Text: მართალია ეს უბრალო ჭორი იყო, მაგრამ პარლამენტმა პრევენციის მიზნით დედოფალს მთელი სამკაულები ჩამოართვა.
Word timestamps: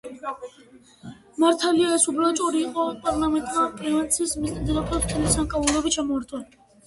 მართალია 1.41 1.89
ეს 1.97 2.07
უბრალო 2.13 2.31
ჭორი 2.39 2.57
იყო, 2.69 2.85
მაგრამ 2.87 3.03
პარლამენტმა 3.05 3.67
პრევენციის 3.81 4.33
მიზნით 4.41 4.65
დედოფალს 4.71 5.05
მთელი 5.07 5.35
სამკაულები 5.37 5.95
ჩამოართვა. 5.99 6.43